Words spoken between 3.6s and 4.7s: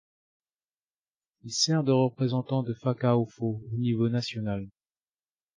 au niveau national.